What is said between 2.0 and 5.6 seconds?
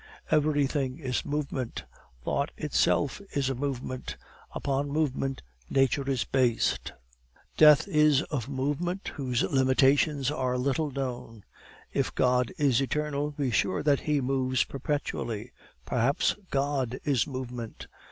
thought itself is a movement, upon movement